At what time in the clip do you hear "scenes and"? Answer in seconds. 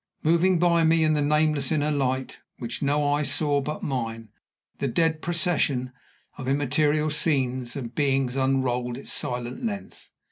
7.11-7.93